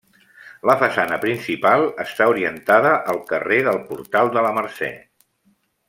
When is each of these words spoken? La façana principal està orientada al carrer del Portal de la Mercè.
La 0.69 0.75
façana 0.83 1.19
principal 1.25 1.85
està 2.05 2.29
orientada 2.33 2.95
al 3.13 3.21
carrer 3.33 3.61
del 3.71 3.79
Portal 3.93 4.33
de 4.39 4.47
la 4.49 4.59
Mercè. 4.61 4.93